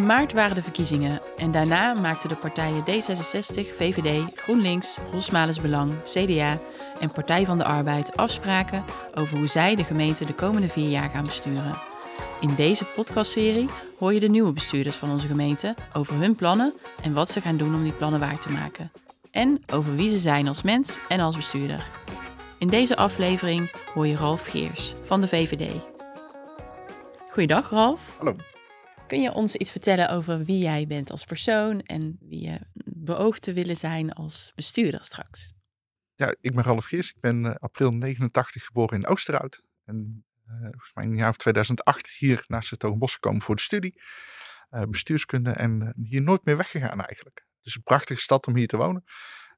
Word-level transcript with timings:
In 0.00 0.06
maart 0.06 0.32
waren 0.32 0.54
de 0.54 0.62
verkiezingen 0.62 1.20
en 1.36 1.50
daarna 1.50 1.94
maakten 1.94 2.28
de 2.28 2.34
partijen 2.34 2.80
D66, 2.80 3.76
VVD, 3.76 4.22
GroenLinks, 4.34 4.98
Rosmales 5.12 5.60
Belang, 5.60 5.92
CDA 6.04 6.58
en 7.00 7.12
Partij 7.12 7.44
van 7.44 7.58
de 7.58 7.64
Arbeid 7.64 8.16
afspraken 8.16 8.84
over 9.14 9.38
hoe 9.38 9.46
zij 9.46 9.74
de 9.74 9.84
gemeente 9.84 10.24
de 10.24 10.34
komende 10.34 10.68
vier 10.68 10.88
jaar 10.88 11.10
gaan 11.10 11.26
besturen. 11.26 11.78
In 12.40 12.54
deze 12.54 12.84
podcastserie 12.84 13.68
hoor 13.98 14.14
je 14.14 14.20
de 14.20 14.28
nieuwe 14.28 14.52
bestuurders 14.52 14.96
van 14.96 15.10
onze 15.10 15.26
gemeente 15.26 15.74
over 15.92 16.14
hun 16.14 16.34
plannen 16.34 16.72
en 17.02 17.12
wat 17.12 17.30
ze 17.30 17.40
gaan 17.40 17.56
doen 17.56 17.74
om 17.74 17.82
die 17.82 17.92
plannen 17.92 18.20
waar 18.20 18.38
te 18.38 18.52
maken. 18.52 18.92
En 19.30 19.62
over 19.72 19.96
wie 19.96 20.08
ze 20.08 20.18
zijn 20.18 20.48
als 20.48 20.62
mens 20.62 20.98
en 21.08 21.20
als 21.20 21.36
bestuurder. 21.36 21.86
In 22.58 22.68
deze 22.68 22.96
aflevering 22.96 23.72
hoor 23.94 24.06
je 24.06 24.16
Ralf 24.16 24.46
Geers 24.46 24.94
van 25.04 25.20
de 25.20 25.28
VVD. 25.28 25.70
Goeiedag 27.30 27.70
Ralf. 27.70 28.14
Hallo. 28.18 28.34
Kun 29.10 29.22
je 29.22 29.32
ons 29.32 29.56
iets 29.56 29.70
vertellen 29.70 30.10
over 30.10 30.44
wie 30.44 30.62
jij 30.62 30.86
bent 30.86 31.10
als 31.10 31.24
persoon 31.24 31.80
en 31.80 32.16
wie 32.20 32.42
je 32.42 32.58
beoogt 32.84 33.42
te 33.42 33.52
willen 33.52 33.76
zijn 33.76 34.12
als 34.12 34.52
bestuurder 34.54 35.04
straks? 35.04 35.52
Ja, 36.14 36.34
ik 36.40 36.54
ben 36.54 36.64
Ralf 36.64 36.84
Geers. 36.84 37.10
Ik 37.10 37.20
ben 37.20 37.44
uh, 37.44 37.54
april 37.54 37.90
89 37.90 38.64
geboren 38.64 38.98
in 38.98 39.06
Oosterhout. 39.06 39.62
En 39.84 40.24
uh, 40.46 40.60
volgens 40.60 40.94
mij 40.94 41.04
in 41.04 41.10
het 41.10 41.18
jaar 41.18 41.28
of 41.28 41.36
2008 41.36 42.10
hier 42.18 42.44
naar 42.46 42.62
Sertogenbosch 42.62 43.14
gekomen 43.14 43.42
voor 43.42 43.56
de 43.56 43.62
studie. 43.62 44.02
Uh, 44.70 44.82
bestuurskunde 44.82 45.50
en 45.50 45.94
hier 46.02 46.22
nooit 46.22 46.44
meer 46.44 46.56
weggegaan 46.56 47.00
eigenlijk. 47.00 47.46
Het 47.56 47.66
is 47.66 47.74
een 47.74 47.82
prachtige 47.82 48.20
stad 48.20 48.46
om 48.46 48.56
hier 48.56 48.68
te 48.68 48.76
wonen. 48.76 49.04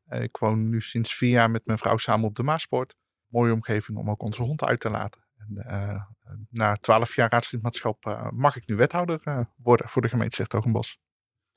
ik 0.09 0.37
woon 0.37 0.69
nu 0.69 0.81
sinds 0.81 1.15
vier 1.15 1.31
jaar 1.31 1.51
met 1.51 1.67
mijn 1.67 1.79
vrouw 1.79 1.97
samen 1.97 2.29
op 2.29 2.35
de 2.35 2.43
Maaspoort. 2.43 2.97
Mooie 3.27 3.53
omgeving 3.53 3.99
om 3.99 4.11
ook 4.11 4.23
onze 4.23 4.43
hond 4.43 4.65
uit 4.65 4.81
te 4.81 4.91
laten. 4.91 5.22
En, 5.49 6.09
na 6.51 6.77
twaalf 6.77 7.15
jaar 7.15 7.31
raadslidmaatschap 7.31 8.31
mag 8.35 8.57
ik 8.57 8.69
nu 8.69 8.77
wethouder 8.77 9.47
worden 9.57 9.89
voor 9.89 10.03
de 10.03 10.09
gemeente 10.09 10.37
Sertogenbosch. 10.37 10.95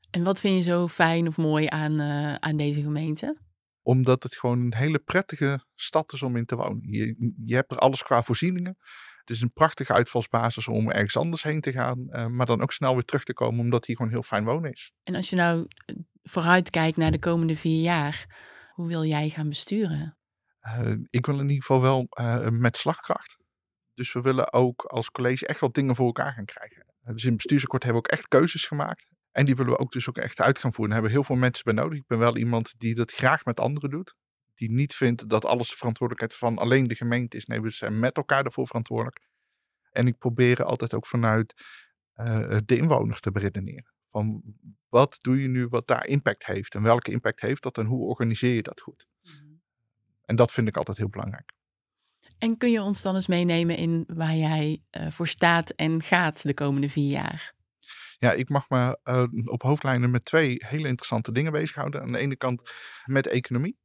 En 0.10 0.24
wat 0.24 0.40
vind 0.40 0.58
je 0.58 0.70
zo 0.70 0.88
fijn 0.88 1.28
of 1.28 1.38
mooi 1.38 1.68
aan, 1.70 2.02
aan 2.42 2.58
deze 2.58 2.82
gemeente? 2.82 3.40
Omdat 3.82 4.24
het 4.24 4.36
gewoon 4.36 4.60
een 4.60 4.76
hele 4.76 5.00
prettige 5.00 5.66
stad 5.76 6.14
is 6.14 6.24
om 6.24 6.36
in 6.36 6.46
te 6.46 6.56
wonen. 6.56 6.92
Je, 6.92 7.34
je 7.46 7.56
hebt 7.56 7.72
er 7.72 7.78
alles 7.78 8.04
qua 8.04 8.24
voorzieningen. 8.24 8.78
Het 9.20 9.36
is 9.36 9.42
een 9.42 9.54
prachtige 9.54 9.94
uitvalsbasis 9.94 10.68
om 10.68 10.92
ergens 10.92 11.18
anders 11.18 11.44
heen 11.44 11.62
te 11.62 11.72
gaan, 11.72 12.08
uh, 12.10 12.28
maar 12.28 12.46
dan 12.46 12.62
ook 12.62 12.72
snel 12.72 12.94
weer 12.94 13.04
terug 13.04 13.24
te 13.24 13.34
komen, 13.34 13.60
omdat 13.60 13.86
hier 13.86 13.96
gewoon 13.96 14.12
heel 14.12 14.24
fijn 14.24 14.44
wonen 14.44 14.72
is. 14.72 14.94
En 15.04 15.16
als 15.16 15.30
je 15.30 15.36
nou 15.36 15.68
vooruit 16.24 16.70
kijkt 16.70 16.98
naar 16.98 17.12
de 17.12 17.20
komende 17.20 17.56
vier 17.56 17.82
jaar, 17.82 18.36
hoe 18.74 18.88
wil 18.88 19.04
jij 19.04 19.30
gaan 19.30 19.50
besturen? 19.50 20.18
Uh, 20.62 20.96
ik 21.10 21.26
wil 21.26 21.36
in 21.36 21.50
ieder 21.50 21.64
geval 21.64 21.82
wel 21.82 22.08
uh, 22.20 22.48
met 22.50 22.78
slagkracht. 22.78 23.38
Dus 23.96 24.14
we 24.14 24.22
willen 24.22 24.54
ook 24.54 24.84
als 24.84 25.12
college 25.12 25.48
echt 25.48 25.60
wat 25.60 25.74
dingen 25.74 25.96
voor 25.96 26.06
elkaar 26.06 26.34
gaan 26.34 26.46
krijgen. 26.46 26.86
Dus 27.02 27.24
in 27.24 27.30
het 27.30 27.38
bestuursakkoord 27.38 27.84
hebben 27.84 28.02
we 28.02 28.08
ook 28.08 28.18
echt 28.18 28.28
keuzes 28.28 28.66
gemaakt. 28.68 29.08
En 29.32 29.46
die 29.46 29.56
willen 29.56 29.72
we 29.72 29.80
ook 29.80 29.92
dus 29.92 30.10
ook 30.10 30.18
echt 30.18 30.42
uit 30.42 30.60
gaan 30.60 30.74
voeren. 30.74 30.94
Daar 30.94 31.02
hebben 31.02 31.12
we 31.12 31.18
heel 31.18 31.36
veel 31.36 31.44
mensen 31.44 31.64
bij 31.64 31.74
nodig. 31.74 32.00
Ik 32.00 32.08
ben 32.08 32.18
wel 32.18 32.38
iemand 32.38 32.74
die 32.78 32.96
dat 32.96 33.12
graag 33.12 33.46
met 33.46 33.60
anderen 33.60 33.90
doet. 33.90 34.16
Die 34.54 34.72
niet 34.72 34.96
vindt 34.96 35.30
dat 35.30 35.46
alles 35.46 35.70
de 35.70 35.76
verantwoordelijkheid 35.76 36.40
van 36.40 36.58
alleen 36.58 36.88
de 36.88 36.96
gemeente 36.96 37.38
is. 37.38 37.46
Nee, 37.46 37.62
we 37.62 37.70
zijn 37.70 38.00
met 38.00 38.18
elkaar 38.18 38.46
ervoor 38.46 38.68
verantwoordelijk. 38.68 39.28
En 39.92 40.08
ik 40.08 40.18
probeer 40.18 40.64
altijd 40.64 40.94
ook 40.94 41.06
vanuit 41.06 41.54
uh, 42.16 42.58
de 42.66 42.78
inwoner 42.78 43.20
te 43.20 43.32
beredeneren. 43.32 43.94
Van 44.10 44.44
wat 44.90 45.18
doe 45.22 45.42
je 45.42 45.48
nu 45.48 45.68
wat 45.68 45.88
daar 45.88 46.08
impact 46.08 46.46
heeft? 46.46 46.76
En 46.76 46.82
welke 46.82 47.12
impact 47.12 47.42
heeft 47.42 47.64
dat 47.64 47.78
en 47.78 47.86
hoe 47.86 48.08
organiseer 48.08 48.54
je 48.54 48.62
dat 48.62 48.82
goed? 48.82 49.08
Mm. 49.22 49.62
En 50.22 50.36
dat 50.36 50.52
vind 50.52 50.68
ik 50.68 50.78
altijd 50.78 50.98
heel 50.98 51.10
belangrijk. 51.10 51.54
En 52.46 52.58
kun 52.58 52.72
je 52.72 52.82
ons 52.82 53.02
dan 53.02 53.16
eens 53.16 53.28
meenemen 53.28 53.78
in 53.78 54.04
waar 54.08 54.36
jij 54.36 54.82
uh, 54.92 55.12
voor 55.12 55.28
staat 55.28 55.70
en 55.70 56.04
gaat 56.04 56.44
de 56.44 56.54
komende 56.54 56.90
vier 56.90 57.10
jaar? 57.10 57.54
Ja, 58.18 58.32
ik 58.32 58.50
mag 58.50 58.70
me 58.70 59.00
uh, 59.04 59.52
op 59.52 59.62
hoofdlijnen 59.62 60.12
met 60.12 60.26
twee 60.26 60.62
hele 60.66 60.88
interessante 60.88 61.32
dingen 61.32 61.52
bezighouden. 61.52 62.02
Aan 62.02 62.12
de 62.12 62.18
ene 62.18 62.36
kant 62.36 62.72
met 63.06 63.28
economie 63.28 63.78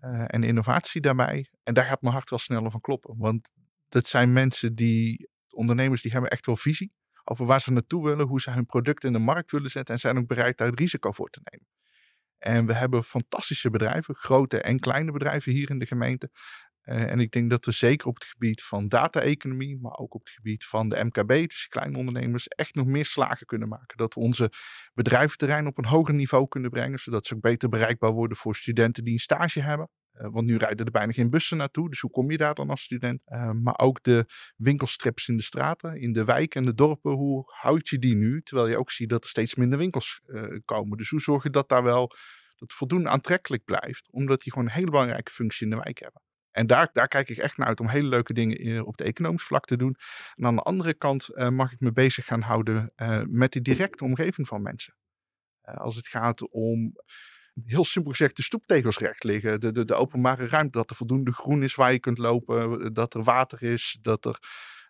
uh, 0.00 0.24
en 0.26 0.42
innovatie 0.42 1.00
daarbij. 1.00 1.50
En 1.62 1.74
daar 1.74 1.84
gaat 1.84 2.02
mijn 2.02 2.14
hart 2.14 2.30
wel 2.30 2.38
sneller 2.38 2.70
van 2.70 2.80
kloppen. 2.80 3.14
Want 3.18 3.48
dat 3.88 4.06
zijn 4.06 4.32
mensen 4.32 4.74
die, 4.74 5.28
ondernemers, 5.50 6.02
die 6.02 6.12
hebben 6.12 6.30
echt 6.30 6.46
wel 6.46 6.56
visie 6.56 6.92
over 7.24 7.46
waar 7.46 7.60
ze 7.60 7.72
naartoe 7.72 8.04
willen, 8.04 8.26
hoe 8.26 8.40
ze 8.40 8.50
hun 8.50 8.66
product 8.66 9.04
in 9.04 9.12
de 9.12 9.18
markt 9.18 9.50
willen 9.50 9.70
zetten 9.70 9.94
en 9.94 10.00
zijn 10.00 10.18
ook 10.18 10.26
bereid 10.26 10.58
daar 10.58 10.68
het 10.68 10.80
risico 10.80 11.12
voor 11.12 11.30
te 11.30 11.40
nemen. 11.50 11.66
En 12.38 12.66
we 12.66 12.74
hebben 12.74 13.04
fantastische 13.04 13.70
bedrijven, 13.70 14.14
grote 14.14 14.60
en 14.60 14.78
kleine 14.78 15.12
bedrijven 15.12 15.52
hier 15.52 15.70
in 15.70 15.78
de 15.78 15.86
gemeente. 15.86 16.30
Uh, 16.86 17.12
en 17.12 17.18
ik 17.18 17.30
denk 17.30 17.50
dat 17.50 17.64
we 17.64 17.72
zeker 17.72 18.06
op 18.06 18.14
het 18.14 18.24
gebied 18.24 18.62
van 18.62 18.88
data-economie, 18.88 19.78
maar 19.80 19.96
ook 19.96 20.14
op 20.14 20.20
het 20.24 20.30
gebied 20.30 20.64
van 20.64 20.88
de 20.88 21.04
MKB, 21.04 21.28
dus 21.28 21.66
kleine 21.68 21.98
ondernemers, 21.98 22.48
echt 22.48 22.74
nog 22.74 22.86
meer 22.86 23.04
slagen 23.04 23.46
kunnen 23.46 23.68
maken. 23.68 23.96
Dat 23.96 24.14
we 24.14 24.20
onze 24.20 24.52
bedrijventerrein 24.94 25.66
op 25.66 25.78
een 25.78 25.84
hoger 25.84 26.14
niveau 26.14 26.48
kunnen 26.48 26.70
brengen, 26.70 26.98
zodat 26.98 27.26
ze 27.26 27.34
ook 27.34 27.40
beter 27.40 27.68
bereikbaar 27.68 28.12
worden 28.12 28.36
voor 28.36 28.56
studenten 28.56 29.04
die 29.04 29.12
een 29.12 29.18
stage 29.18 29.60
hebben. 29.60 29.90
Uh, 30.14 30.28
want 30.30 30.46
nu 30.46 30.56
rijden 30.56 30.86
er 30.86 30.92
bijna 30.92 31.12
geen 31.12 31.30
bussen 31.30 31.56
naartoe, 31.56 31.90
dus 31.90 32.00
hoe 32.00 32.10
kom 32.10 32.30
je 32.30 32.36
daar 32.36 32.54
dan 32.54 32.70
als 32.70 32.82
student? 32.82 33.22
Uh, 33.26 33.50
maar 33.50 33.78
ook 33.78 34.02
de 34.02 34.26
winkelstrips 34.56 35.28
in 35.28 35.36
de 35.36 35.42
straten, 35.42 36.00
in 36.00 36.12
de 36.12 36.24
wijken 36.24 36.60
en 36.60 36.66
de 36.66 36.74
dorpen, 36.74 37.12
hoe 37.12 37.42
houd 37.46 37.88
je 37.88 37.98
die 37.98 38.16
nu? 38.16 38.42
Terwijl 38.42 38.68
je 38.68 38.78
ook 38.78 38.90
ziet 38.90 39.08
dat 39.08 39.22
er 39.22 39.28
steeds 39.28 39.54
minder 39.54 39.78
winkels 39.78 40.20
komen. 40.64 40.98
Dus 40.98 41.10
hoe 41.10 41.20
zorg 41.20 41.42
je 41.42 41.50
dat 41.50 41.68
daar 41.68 41.82
wel 41.82 42.12
dat 42.56 42.72
voldoende 42.72 43.08
aantrekkelijk 43.08 43.64
blijft, 43.64 44.08
omdat 44.10 44.42
die 44.42 44.52
gewoon 44.52 44.68
een 44.68 44.74
hele 44.74 44.90
belangrijke 44.90 45.30
functie 45.30 45.66
in 45.66 45.70
de 45.70 45.80
wijk 45.82 45.98
hebben. 46.02 46.22
En 46.56 46.66
daar, 46.66 46.90
daar 46.92 47.08
kijk 47.08 47.28
ik 47.28 47.36
echt 47.36 47.56
naar 47.56 47.66
uit 47.66 47.80
om 47.80 47.88
hele 47.88 48.08
leuke 48.08 48.32
dingen 48.32 48.86
op 48.86 48.96
de 48.96 49.04
economisch 49.04 49.42
vlak 49.42 49.64
te 49.64 49.76
doen. 49.76 49.96
En 50.34 50.46
aan 50.46 50.54
de 50.54 50.62
andere 50.62 50.94
kant 50.94 51.28
uh, 51.30 51.48
mag 51.48 51.72
ik 51.72 51.80
me 51.80 51.92
bezig 51.92 52.24
gaan 52.24 52.40
houden 52.40 52.92
uh, 52.96 53.22
met 53.26 53.52
de 53.52 53.60
directe 53.62 54.04
omgeving 54.04 54.48
van 54.48 54.62
mensen. 54.62 54.94
Als 55.62 55.96
het 55.96 56.06
gaat 56.06 56.50
om, 56.50 56.92
heel 57.64 57.84
simpel 57.84 58.10
gezegd, 58.10 58.36
de 58.36 58.42
stoeptegels 58.42 58.98
recht 58.98 59.24
liggen. 59.24 59.60
De, 59.60 59.72
de, 59.72 59.84
de, 59.84 59.94
openbare 59.94 60.46
ruimte, 60.46 60.78
dat 60.78 60.90
er 60.90 60.96
voldoende 60.96 61.32
groen 61.32 61.62
is 61.62 61.74
waar 61.74 61.92
je 61.92 62.00
kunt 62.00 62.18
lopen. 62.18 62.92
Dat 62.94 63.14
er 63.14 63.22
water 63.22 63.62
is, 63.62 63.98
dat, 64.02 64.24
er, 64.24 64.38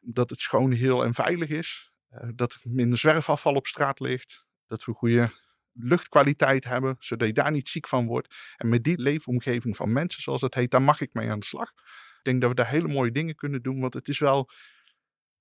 dat 0.01 0.31
het 0.31 0.41
schoon, 0.41 0.71
heel 0.71 1.05
en 1.05 1.15
veilig 1.15 1.49
is. 1.49 1.93
dat 2.35 2.53
er 2.53 2.61
minder 2.63 2.99
zwerfafval 2.99 3.55
op 3.55 3.67
straat 3.67 4.01
ligt. 4.01 4.47
Dat 4.67 4.85
we 4.85 4.93
goede 4.93 5.31
luchtkwaliteit 5.79 6.65
hebben, 6.65 6.97
zodat 6.99 7.29
je 7.29 7.35
daar 7.35 7.51
niet 7.51 7.69
ziek 7.69 7.89
van 7.89 8.07
wordt. 8.07 8.35
En 8.57 8.69
met 8.69 8.85
die 8.85 8.99
leefomgeving 8.99 9.77
van 9.77 9.93
mensen, 9.93 10.23
zoals 10.23 10.41
dat 10.41 10.55
heet, 10.55 10.71
daar 10.71 10.83
mag 10.83 11.01
ik 11.01 11.15
mee 11.15 11.31
aan 11.31 11.41
de 11.41 11.47
slag. 11.47 11.69
Ik 12.19 12.21
denk 12.23 12.41
dat 12.41 12.51
we 12.51 12.57
daar 12.57 12.69
hele 12.69 12.89
mooie 12.89 13.13
dingen 13.13 13.35
kunnen 13.35 13.63
doen, 13.63 13.81
want 13.81 13.95
het 13.95 14.09
is 14.09 14.19
wel 14.19 14.51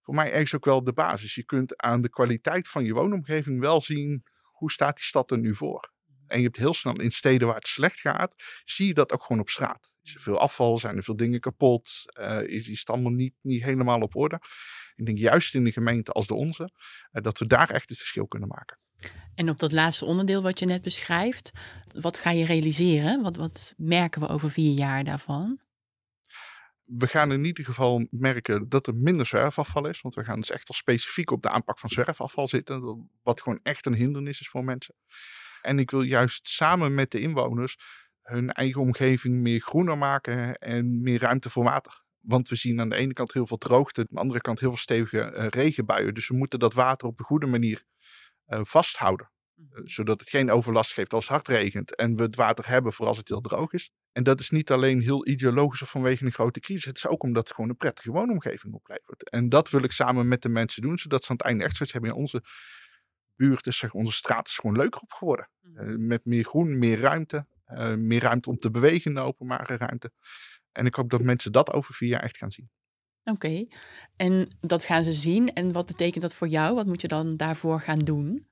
voor 0.01 0.15
mij 0.15 0.31
ergens 0.31 0.55
ook 0.55 0.65
wel 0.65 0.83
de 0.83 0.93
basis. 0.93 1.35
Je 1.35 1.43
kunt 1.43 1.77
aan 1.77 2.01
de 2.01 2.09
kwaliteit 2.09 2.67
van 2.67 2.85
je 2.85 2.93
woonomgeving 2.93 3.59
wel 3.59 3.81
zien 3.81 4.23
hoe 4.41 4.71
staat 4.71 4.95
die 4.95 5.05
stad 5.05 5.31
er 5.31 5.37
nu 5.37 5.55
voor. 5.55 5.93
En 6.27 6.37
je 6.37 6.43
hebt 6.43 6.57
heel 6.57 6.73
snel 6.73 6.93
in 6.93 7.11
steden 7.11 7.47
waar 7.47 7.55
het 7.55 7.67
slecht 7.67 7.99
gaat, 7.99 8.35
zie 8.65 8.87
je 8.87 8.93
dat 8.93 9.11
ook 9.11 9.23
gewoon 9.23 9.41
op 9.41 9.49
straat. 9.49 9.93
Is 10.01 10.15
er 10.15 10.21
veel 10.21 10.39
afval, 10.39 10.77
zijn 10.77 10.97
er 10.97 11.03
veel 11.03 11.15
dingen 11.15 11.39
kapot, 11.39 11.89
uh, 12.19 12.41
is, 12.41 12.67
is 12.67 12.79
het 12.79 12.89
allemaal 12.89 13.11
niet, 13.11 13.33
niet 13.41 13.63
helemaal 13.63 13.99
op 13.99 14.15
orde. 14.15 14.39
Ik 14.95 15.05
denk 15.05 15.17
juist 15.17 15.55
in 15.55 15.63
de 15.63 15.71
gemeente 15.71 16.11
als 16.11 16.27
de 16.27 16.35
onze, 16.35 16.63
uh, 17.11 17.21
dat 17.21 17.39
we 17.39 17.47
daar 17.47 17.69
echt 17.69 17.89
het 17.89 17.97
verschil 17.97 18.27
kunnen 18.27 18.47
maken. 18.47 18.77
En 19.35 19.49
op 19.49 19.59
dat 19.59 19.71
laatste 19.71 20.05
onderdeel 20.05 20.41
wat 20.41 20.59
je 20.59 20.65
net 20.65 20.81
beschrijft, 20.81 21.51
wat 22.01 22.19
ga 22.19 22.29
je 22.31 22.45
realiseren? 22.45 23.21
Wat, 23.21 23.35
wat 23.35 23.73
merken 23.77 24.21
we 24.21 24.27
over 24.27 24.51
vier 24.51 24.73
jaar 24.73 25.03
daarvan? 25.03 25.59
we 26.85 27.07
gaan 27.07 27.31
in 27.31 27.45
ieder 27.45 27.65
geval 27.65 28.07
merken 28.09 28.69
dat 28.69 28.87
er 28.87 28.95
minder 28.95 29.25
zwerfafval 29.25 29.87
is. 29.87 30.01
Want 30.01 30.15
we 30.15 30.23
gaan 30.23 30.39
dus 30.39 30.51
echt 30.51 30.67
al 30.67 30.73
specifiek 30.73 31.31
op 31.31 31.41
de 31.41 31.49
aanpak 31.49 31.79
van 31.79 31.89
zwerfafval 31.89 32.47
zitten. 32.47 33.09
Wat 33.23 33.41
gewoon 33.41 33.59
echt 33.63 33.85
een 33.85 33.93
hindernis 33.93 34.41
is 34.41 34.49
voor 34.49 34.63
mensen. 34.63 34.95
En 35.61 35.79
ik 35.79 35.91
wil 35.91 36.01
juist 36.01 36.47
samen 36.47 36.95
met 36.95 37.11
de 37.11 37.19
inwoners 37.19 37.77
hun 38.21 38.51
eigen 38.51 38.81
omgeving 38.81 39.37
meer 39.37 39.59
groener 39.59 39.97
maken 39.97 40.55
en 40.55 41.01
meer 41.01 41.19
ruimte 41.19 41.49
voor 41.49 41.63
water. 41.63 42.03
Want 42.19 42.49
we 42.49 42.55
zien 42.55 42.79
aan 42.79 42.89
de 42.89 42.95
ene 42.95 43.13
kant 43.13 43.33
heel 43.33 43.47
veel 43.47 43.57
droogte, 43.57 43.99
aan 43.99 44.07
de 44.09 44.19
andere 44.19 44.41
kant 44.41 44.59
heel 44.59 44.69
veel 44.69 44.77
stevige 44.77 45.33
uh, 45.35 45.47
regenbuien. 45.47 46.13
Dus 46.13 46.27
we 46.27 46.35
moeten 46.35 46.59
dat 46.59 46.73
water 46.73 47.07
op 47.07 47.19
een 47.19 47.25
goede 47.25 47.45
manier 47.45 47.83
vasthouden. 48.47 49.29
Uh, 49.55 49.81
zodat 49.83 50.19
het 50.19 50.29
geen 50.29 50.51
overlast 50.51 50.93
geeft 50.93 51.13
als 51.13 51.23
het 51.23 51.33
hard 51.33 51.47
regent. 51.47 51.95
En 51.95 52.15
we 52.15 52.21
het 52.21 52.35
water 52.35 52.67
hebben 52.67 52.93
voor 52.93 53.07
als 53.07 53.17
het 53.17 53.27
heel 53.27 53.41
droog 53.41 53.73
is. 53.73 53.91
En 54.11 54.23
dat 54.23 54.39
is 54.39 54.49
niet 54.49 54.71
alleen 54.71 55.01
heel 55.01 55.27
ideologisch 55.27 55.81
of 55.81 55.89
vanwege 55.89 56.25
een 56.25 56.31
grote 56.31 56.59
crisis. 56.59 56.85
Het 56.85 56.97
is 56.97 57.07
ook 57.07 57.23
omdat 57.23 57.47
het 57.47 57.55
gewoon 57.55 57.69
een 57.69 57.77
prettige 57.77 58.11
woonomgeving 58.11 58.73
oplevert. 58.73 59.29
En 59.29 59.49
dat 59.49 59.69
wil 59.69 59.83
ik 59.83 59.91
samen 59.91 60.27
met 60.27 60.41
de 60.41 60.49
mensen 60.49 60.81
doen. 60.81 60.97
Zodat 60.97 61.23
ze 61.23 61.29
aan 61.29 61.35
het 61.35 61.45
einde 61.45 61.63
echt 61.63 61.75
zoiets 61.75 61.93
hebben. 61.93 62.11
Ja, 62.11 62.17
onze 62.17 62.43
buurt 63.35 63.67
is, 63.67 63.77
zeg, 63.77 63.93
onze 63.93 64.13
straat 64.13 64.47
is 64.47 64.55
gewoon 64.55 64.77
leuker 64.77 65.01
op 65.01 65.11
geworden. 65.11 65.49
Uh, 65.61 65.95
met 65.97 66.25
meer 66.25 66.43
groen, 66.43 66.77
meer 66.77 66.99
ruimte. 66.99 67.47
meer 67.97 68.21
ruimte 68.21 68.49
om 68.49 68.57
te 68.57 68.71
bewegen 68.71 69.05
in 69.05 69.13
de 69.13 69.21
openbare 69.21 69.77
ruimte. 69.77 70.11
En 70.71 70.85
ik 70.85 70.95
hoop 70.95 71.09
dat 71.09 71.21
mensen 71.21 71.51
dat 71.51 71.73
over 71.73 71.93
vier 71.93 72.09
jaar 72.09 72.23
echt 72.23 72.37
gaan 72.37 72.51
zien. 72.51 72.69
Oké, 73.25 73.45
okay. 73.45 73.69
en 74.15 74.47
dat 74.61 74.83
gaan 74.83 75.03
ze 75.03 75.11
zien. 75.11 75.53
En 75.53 75.71
wat 75.71 75.85
betekent 75.85 76.21
dat 76.21 76.35
voor 76.35 76.47
jou? 76.47 76.75
Wat 76.75 76.85
moet 76.85 77.01
je 77.01 77.07
dan 77.07 77.37
daarvoor 77.37 77.79
gaan 77.81 77.99
doen? 77.99 78.47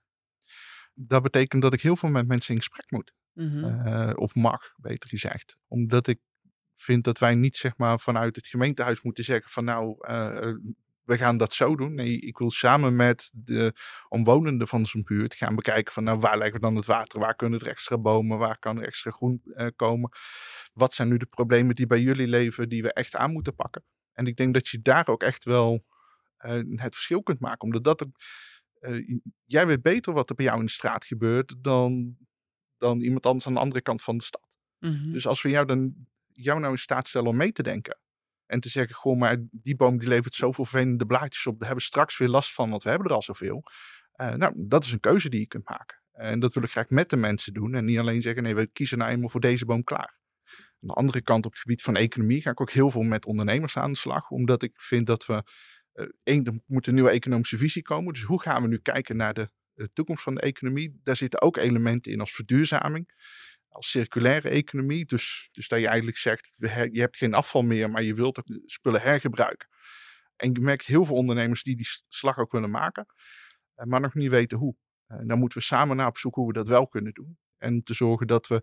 Dat 0.93 1.23
betekent 1.23 1.61
dat 1.61 1.73
ik 1.73 1.81
heel 1.81 1.95
veel 1.95 2.09
met 2.09 2.27
mensen 2.27 2.53
in 2.53 2.59
gesprek 2.59 2.91
moet. 2.91 3.13
Mm 3.33 3.49
-hmm. 3.49 3.87
uh, 3.87 4.11
of 4.15 4.35
mag, 4.35 4.73
beter 4.77 5.09
gezegd. 5.09 5.57
Omdat 5.67 6.07
ik 6.07 6.19
vind 6.73 7.03
dat 7.03 7.19
wij 7.19 7.35
niet 7.35 7.57
zeg 7.57 7.77
maar 7.77 7.99
vanuit 7.99 8.35
het 8.35 8.47
gemeentehuis 8.47 9.01
moeten 9.01 9.23
zeggen 9.23 9.51
van 9.51 9.63
nou, 9.63 9.95
uh, 10.09 10.53
we 11.03 11.17
gaan 11.17 11.37
dat 11.37 11.53
zo 11.53 11.75
doen. 11.75 11.93
Nee, 11.93 12.19
ik 12.19 12.37
wil 12.37 12.51
samen 12.51 12.95
met 12.95 13.31
de 13.33 13.73
omwonenden 14.09 14.67
van 14.67 14.85
zo'n 14.85 15.03
buurt 15.03 15.33
gaan 15.33 15.55
bekijken 15.55 15.93
van 15.93 16.03
nou, 16.03 16.19
waar 16.19 16.37
leggen 16.37 16.55
we 16.55 16.65
dan 16.65 16.75
het 16.75 16.85
water? 16.85 17.19
Waar 17.19 17.35
kunnen 17.35 17.59
er 17.59 17.67
extra 17.67 17.97
bomen? 17.97 18.37
Waar 18.37 18.59
kan 18.59 18.77
er 18.77 18.85
extra 18.85 19.11
groen 19.11 19.41
uh, 19.45 19.67
komen? 19.75 20.09
Wat 20.73 20.93
zijn 20.93 21.07
nu 21.07 21.17
de 21.17 21.25
problemen 21.25 21.75
die 21.75 21.87
bij 21.87 22.01
jullie 22.01 22.27
leven 22.27 22.69
die 22.69 22.81
we 22.81 22.93
echt 22.93 23.15
aan 23.15 23.31
moeten 23.31 23.55
pakken? 23.55 23.83
En 24.13 24.27
ik 24.27 24.35
denk 24.35 24.53
dat 24.53 24.67
je 24.67 24.81
daar 24.81 25.07
ook 25.07 25.23
echt 25.23 25.43
wel 25.43 25.85
uh, 26.45 26.51
het 26.75 26.93
verschil 26.93 27.23
kunt 27.23 27.39
maken. 27.39 27.61
Omdat 27.61 27.83
dat 27.83 28.01
er, 28.01 28.07
uh, 28.79 29.19
jij 29.45 29.67
weet 29.67 29.81
beter 29.81 30.13
wat 30.13 30.29
er 30.29 30.35
bij 30.35 30.45
jou 30.45 30.59
in 30.59 30.65
de 30.65 30.71
straat 30.71 31.05
gebeurt 31.05 31.55
dan, 31.63 32.17
dan 32.77 33.01
iemand 33.01 33.25
anders 33.25 33.47
aan 33.47 33.53
de 33.53 33.59
andere 33.59 33.81
kant 33.81 34.01
van 34.01 34.17
de 34.17 34.23
stad. 34.23 34.57
Mm 34.79 34.93
-hmm. 34.93 35.11
Dus 35.11 35.27
als 35.27 35.41
we 35.41 35.49
jou 35.49 35.65
dan 35.65 36.07
jou 36.33 36.59
nou 36.59 36.71
in 36.71 36.79
staat 36.79 37.07
stellen 37.07 37.29
om 37.29 37.35
mee 37.35 37.51
te 37.51 37.63
denken. 37.63 37.97
En 38.45 38.59
te 38.59 38.69
zeggen, 38.69 38.95
goh, 38.95 39.17
maar 39.17 39.37
die 39.51 39.75
boom 39.75 39.99
die 39.99 40.07
levert 40.07 40.35
zoveel 40.35 40.65
vervelende 40.65 41.05
blaadjes 41.05 41.47
op. 41.47 41.59
Daar 41.59 41.67
hebben 41.67 41.85
we 41.85 41.91
straks 41.91 42.17
weer 42.17 42.27
last 42.27 42.53
van, 42.53 42.69
want 42.69 42.83
we 42.83 42.89
hebben 42.89 43.07
er 43.07 43.15
al 43.15 43.21
zoveel. 43.21 43.63
Uh, 44.15 44.33
nou, 44.33 44.53
dat 44.67 44.85
is 44.85 44.91
een 44.91 44.99
keuze 44.99 45.29
die 45.29 45.39
je 45.39 45.47
kunt 45.47 45.69
maken. 45.69 46.01
En 46.11 46.39
dat 46.39 46.53
wil 46.53 46.63
ik 46.63 46.71
graag 46.71 46.89
met 46.89 47.09
de 47.09 47.15
mensen 47.15 47.53
doen. 47.53 47.73
En 47.73 47.85
niet 47.85 47.99
alleen 47.99 48.21
zeggen, 48.21 48.43
nee, 48.43 48.55
we 48.55 48.67
kiezen 48.67 48.97
nou 48.97 49.11
eenmaal 49.11 49.29
voor 49.29 49.39
deze 49.39 49.65
boom 49.65 49.83
klaar. 49.83 50.17
Aan 50.83 50.89
de 50.89 50.93
andere 50.93 51.21
kant, 51.21 51.45
op 51.45 51.51
het 51.51 51.61
gebied 51.61 51.81
van 51.81 51.95
economie, 51.95 52.41
ga 52.41 52.49
ik 52.49 52.61
ook 52.61 52.71
heel 52.71 52.91
veel 52.91 53.01
met 53.01 53.25
ondernemers 53.25 53.77
aan 53.77 53.91
de 53.91 53.97
slag. 53.97 54.29
Omdat 54.29 54.63
ik 54.63 54.71
vind 54.75 55.07
dat 55.07 55.25
we, 55.25 55.43
uh, 55.93 56.07
één, 56.23 56.45
er 56.45 56.59
moet 56.65 56.87
een 56.87 56.93
nieuwe 56.93 57.09
economische 57.09 57.57
visie 57.57 57.81
komen. 57.81 58.13
Dus 58.13 58.23
hoe 58.23 58.41
gaan 58.41 58.61
we 58.61 58.67
nu 58.67 58.77
kijken 58.77 59.17
naar 59.17 59.33
de, 59.33 59.49
toekomst 59.93 60.23
van 60.23 60.35
de 60.35 60.41
economie? 60.41 60.99
Daar 61.03 61.15
zitten 61.15 61.41
ook 61.41 61.57
elementen 61.57 62.11
in 62.11 62.19
als 62.19 62.31
verduurzaming 62.31 63.11
als 63.73 63.89
circulaire 63.89 64.49
economie. 64.49 65.05
Dus, 65.05 65.49
dus 65.51 65.67
dat 65.67 65.79
je 65.79 65.87
eigenlijk 65.87 66.17
zegt, 66.17 66.53
je 66.57 66.99
hebt 66.99 67.17
geen 67.17 67.33
afval 67.33 67.61
meer, 67.61 67.91
maar 67.91 68.03
je 68.03 68.13
wilt 68.13 68.35
de 68.35 68.61
spullen 68.65 69.01
hergebruiken. 69.01 69.67
En 70.35 70.53
je 70.53 70.59
merkt 70.59 70.85
heel 70.85 71.05
veel 71.05 71.15
ondernemers 71.15 71.63
die 71.63 71.75
die 71.75 71.87
slag 72.07 72.37
ook 72.37 72.51
willen 72.51 72.71
maken, 72.71 73.05
eh, 73.75 73.85
maar 73.85 74.01
nog 74.01 74.13
niet 74.13 74.29
weten 74.29 74.57
hoe. 74.57 74.75
En 75.07 75.27
dan 75.27 75.39
moeten 75.39 75.57
we 75.57 75.63
samen 75.63 75.95
naar 75.95 76.07
op 76.07 76.17
zoek 76.17 76.35
hoe 76.35 76.47
we 76.47 76.53
dat 76.53 76.67
wel 76.67 76.87
kunnen 76.87 77.13
doen. 77.13 77.37
En 77.57 77.83
te 77.83 77.93
zorgen 77.93 78.27
dat 78.27 78.47
we 78.47 78.61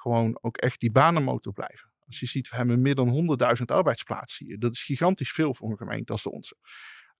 gewoon 0.00 0.38
ook 0.40 0.56
echt 0.56 0.80
die 0.80 0.90
banenmotor 0.90 1.52
blijven. 1.52 1.92
Als 2.06 2.20
je 2.20 2.26
ziet, 2.26 2.48
we 2.48 2.56
hebben 2.56 2.80
meer 2.80 2.94
dan 2.94 3.38
100.000 3.58 3.64
arbeidsplaatsen 3.64 4.46
hier. 4.46 4.58
Dat 4.58 4.72
is 4.72 4.82
gigantisch 4.82 5.32
veel 5.32 5.54
voor 5.54 5.70
een 5.70 5.76
gemeente 5.76 6.12
als 6.12 6.22
de 6.22 6.30
onze. 6.30 6.56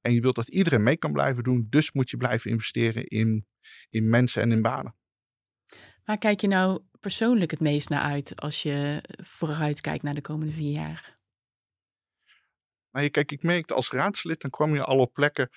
En 0.00 0.12
je 0.12 0.20
wilt 0.20 0.34
dat 0.34 0.48
iedereen 0.48 0.82
mee 0.82 0.96
kan 0.96 1.12
blijven 1.12 1.42
doen, 1.42 1.66
dus 1.70 1.92
moet 1.92 2.10
je 2.10 2.16
blijven 2.16 2.50
investeren 2.50 3.06
in, 3.06 3.46
in 3.90 4.10
mensen 4.10 4.42
en 4.42 4.52
in 4.52 4.62
banen. 4.62 4.96
Waar 6.04 6.18
kijk 6.18 6.40
je 6.40 6.48
nou 6.48 6.82
persoonlijk 7.00 7.50
het 7.50 7.60
meest 7.60 7.88
naar 7.88 8.02
uit 8.02 8.40
als 8.40 8.62
je 8.62 9.04
vooruit 9.24 9.80
kijkt 9.80 10.02
naar 10.02 10.14
de 10.14 10.20
komende 10.20 10.52
vier 10.52 10.72
jaar? 10.72 11.18
Nou, 12.90 13.08
kijk, 13.08 13.32
ik 13.32 13.42
merkte 13.42 13.74
als 13.74 13.90
raadslid, 13.90 14.40
dan 14.40 14.50
kwam 14.50 14.74
je 14.74 14.84
al 14.84 14.98
op 14.98 15.12
plekken 15.12 15.48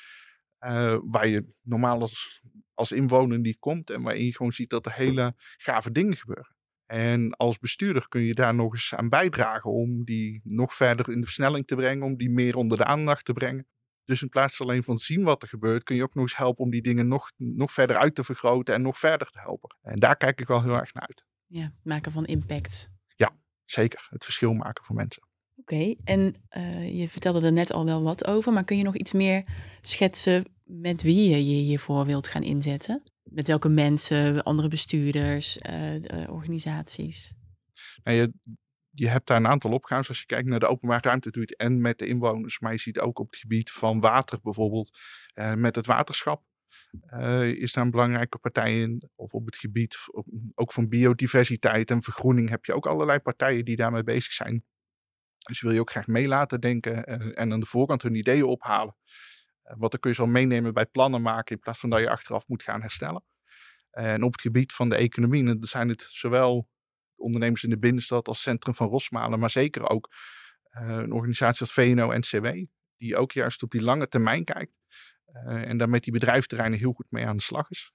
uh, 0.59 0.97
waar 1.03 1.27
je 1.27 1.55
normaal 1.61 2.01
als, 2.01 2.41
als 2.73 2.91
inwoner 2.91 3.39
niet 3.39 3.59
komt 3.59 3.89
en 3.89 4.01
waarin 4.01 4.25
je 4.25 4.35
gewoon 4.35 4.51
ziet 4.51 4.69
dat 4.69 4.85
er 4.85 4.93
hele 4.93 5.35
gave 5.57 5.91
dingen 5.91 6.17
gebeuren. 6.17 6.52
En 6.94 7.36
als 7.36 7.60
bestuurder 7.60 8.07
kun 8.07 8.22
je 8.22 8.34
daar 8.34 8.56
nog 8.56 8.74
eens 8.74 8.94
aan 8.95 9.10
bijdragen 9.10 9.72
om 9.72 10.04
die 10.04 10.42
nog 10.44 10.74
verder 10.74 11.10
in 11.10 11.19
de 11.19 11.25
versnelling 11.25 11.68
te 11.68 11.75
brengen, 11.75 12.06
om 12.06 12.18
die 12.18 12.30
meer 12.30 12.56
onder 12.56 12.78
de 12.78 12.86
aandacht 12.86 13.25
te 13.25 13.34
brengen. 13.34 13.68
Dus 14.06 14.22
in 14.22 14.30
plaats 14.30 14.62
alleen 14.62 14.84
van 14.84 14.98
zien 14.98 15.24
wat 15.24 15.42
er 15.42 15.48
gebeurt, 15.48 15.84
kun 15.84 15.95
je 15.95 16.04
ook 16.04 16.13
nog 16.13 16.24
eens 16.24 16.38
helpen 16.38 16.63
om 16.63 16.72
die 16.72 16.81
dingen 16.81 17.07
nog, 17.07 17.31
nog 17.38 17.72
verder 17.72 17.95
uit 17.95 18.16
te 18.16 18.24
vergroten 18.24 18.74
en 18.74 18.81
nog 18.81 18.98
verder 18.98 19.30
te 19.30 19.40
helpen. 19.40 19.75
En 19.81 20.00
daar 20.00 20.18
kijk 20.18 20.42
ik 20.42 20.48
wel 20.48 20.62
heel 20.62 20.75
erg 20.75 20.94
naar 20.94 21.07
uit. 21.07 21.25
Ja, 21.48 21.63
het 21.63 21.80
maken 21.84 22.12
van 22.12 22.25
impact. 22.25 22.90
Ja, 23.16 23.36
zeker. 23.66 24.07
Het 24.10 24.24
verschil 24.24 24.54
maken 24.54 24.84
voor 24.84 24.95
mensen. 24.95 25.28
Oké, 25.56 25.95
en 26.04 26.36
uh, 26.57 27.00
je 27.00 27.10
vertelde 27.10 27.45
er 27.45 27.51
net 27.51 27.72
al 27.72 27.86
wel 27.86 28.04
wat 28.04 28.28
over, 28.28 28.54
maar 28.54 28.63
kun 28.63 28.78
je 28.78 28.84
nog 28.84 28.95
iets 28.95 29.12
meer 29.12 29.48
schetsen 29.81 30.45
met 30.63 31.01
wie 31.01 31.30
je 31.30 31.45
je 31.45 31.62
hiervoor 31.62 32.06
wilt 32.06 32.28
gaan 32.28 32.44
inzetten? 32.44 33.04
Met 33.23 33.47
welke 33.47 33.69
mensen, 33.69 34.43
andere 34.43 34.67
bestuurders, 34.67 35.57
uh, 35.57 36.29
organisaties? 36.29 37.33
Nou, 38.03 38.17
je, 38.17 38.33
je 38.89 39.07
hebt 39.07 39.27
daar 39.27 39.37
een 39.37 39.47
aantal 39.47 39.71
opgaves. 39.71 40.07
Als 40.07 40.19
je 40.19 40.25
kijkt 40.25 40.49
naar 40.49 40.59
de 40.59 40.67
openbare 40.67 41.01
ruimte, 41.01 41.31
doe 41.31 41.45
en 41.45 41.81
met 41.81 41.99
de 41.99 42.07
inwoners. 42.07 42.59
Maar 42.59 42.71
je 42.71 42.79
ziet 42.79 42.99
ook 42.99 43.19
op 43.19 43.31
het 43.31 43.39
gebied 43.39 43.71
van 43.71 43.99
water 43.99 44.39
bijvoorbeeld, 44.41 44.97
uh, 45.35 45.53
met 45.53 45.75
het 45.75 45.85
waterschap. 45.85 46.43
Uh, 47.13 47.49
is 47.49 47.71
daar 47.71 47.83
een 47.83 47.91
belangrijke 47.91 48.37
partij 48.37 48.81
in. 48.81 49.09
Of 49.15 49.33
op 49.33 49.45
het 49.45 49.55
gebied 49.55 49.97
ook 50.55 50.73
van 50.73 50.89
biodiversiteit 50.89 51.91
en 51.91 52.03
vergroening 52.03 52.49
heb 52.49 52.65
je 52.65 52.73
ook 52.73 52.85
allerlei 52.85 53.19
partijen 53.19 53.65
die 53.65 53.75
daarmee 53.75 54.03
bezig 54.03 54.31
zijn. 54.31 54.65
Dus 55.47 55.61
wil 55.61 55.71
je 55.71 55.79
ook 55.79 55.91
graag 55.91 56.07
mee 56.07 56.27
laten 56.27 56.61
denken 56.61 56.93
uh, 56.93 57.39
en 57.39 57.51
aan 57.51 57.59
de 57.59 57.65
voorkant 57.65 58.01
hun 58.01 58.15
ideeën 58.15 58.43
ophalen. 58.43 58.95
Want 59.63 59.92
dan 59.92 60.00
kun 60.00 60.10
je 60.10 60.15
zo 60.15 60.27
meenemen 60.27 60.74
bij 60.74 60.86
plannen 60.86 61.21
maken 61.21 61.56
in 61.56 61.62
plaats 61.62 61.80
van 61.80 61.89
dat 61.89 62.00
je 62.00 62.10
achteraf 62.10 62.48
moet 62.48 62.63
gaan 62.63 62.81
herstellen. 62.81 63.24
En 63.92 64.24
op 64.24 64.31
het 64.31 64.42
gebied 64.42 64.74
van 64.74 64.89
de 64.89 64.95
economie, 64.95 65.57
zijn 65.60 65.89
het 65.89 66.01
zowel 66.01 66.69
ondernemers 67.15 67.63
in 67.63 67.69
de 67.69 67.80
binnenstad 67.80 68.27
als 68.27 68.42
Centrum 68.42 68.74
van 68.74 68.88
Rosmalen, 68.88 69.39
maar 69.39 69.50
zeker 69.50 69.89
ook 69.89 70.15
uh, 70.71 70.88
een 70.88 71.12
organisatie 71.12 71.62
als 71.62 71.74
VNO-NCW, 71.74 72.48
die 72.98 73.18
ook 73.18 73.31
juist 73.31 73.63
op 73.63 73.71
die 73.71 73.81
lange 73.81 74.07
termijn 74.07 74.44
kijkt 74.44 74.74
uh, 75.27 75.69
en 75.69 75.77
daar 75.77 75.89
met 75.89 76.04
die 76.04 76.13
bedrijfsterreinen 76.13 76.80
heel 76.80 76.94
goed 76.94 77.12
mee 77.12 77.25
aan 77.25 77.38
de 77.38 77.44
slag 77.44 77.69
is. 77.69 77.92